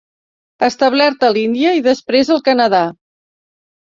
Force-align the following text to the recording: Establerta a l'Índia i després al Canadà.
Establerta 0.67 1.27
a 1.29 1.35
l'Índia 1.35 1.73
i 1.79 1.83
després 1.89 2.31
al 2.37 2.41
Canadà. 2.49 2.81